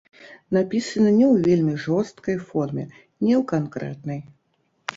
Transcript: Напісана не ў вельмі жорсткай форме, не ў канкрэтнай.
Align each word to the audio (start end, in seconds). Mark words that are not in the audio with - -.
Напісана 0.55 1.11
не 1.17 1.25
ў 1.25 1.43
вельмі 1.49 1.75
жорсткай 1.85 2.39
форме, 2.47 2.89
не 3.25 3.33
ў 3.41 3.43
канкрэтнай. 3.55 4.19